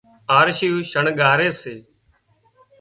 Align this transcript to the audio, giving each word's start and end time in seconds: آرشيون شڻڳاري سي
آرشيون 0.39 0.81
شڻڳاري 0.91 1.49
سي 1.61 1.75